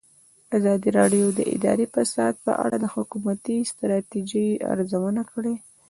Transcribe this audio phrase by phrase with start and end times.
[0.57, 5.53] ازادي راډیو د اداري فساد په اړه د حکومتي ستراتیژۍ ارزونه کړې.